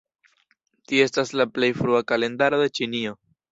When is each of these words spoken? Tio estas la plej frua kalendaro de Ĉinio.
Tio 0.91 1.03
estas 1.09 1.35
la 1.41 1.47
plej 1.59 1.71
frua 1.83 2.01
kalendaro 2.15 2.65
de 2.65 2.75
Ĉinio. 2.81 3.17